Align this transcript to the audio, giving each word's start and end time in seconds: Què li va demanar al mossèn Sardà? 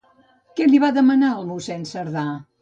Què 0.59 0.65
li 0.69 0.79
va 0.83 0.89
demanar 0.95 1.29
al 1.35 1.45
mossèn 1.51 1.85
Sardà? 1.93 2.25